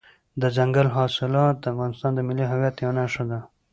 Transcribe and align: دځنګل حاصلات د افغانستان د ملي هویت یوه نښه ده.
دځنګل 0.41 0.87
حاصلات 0.95 1.55
د 1.59 1.65
افغانستان 1.73 2.11
د 2.15 2.19
ملي 2.27 2.45
هویت 2.51 2.75
یوه 2.83 2.93
نښه 2.99 3.23
ده. 3.31 3.39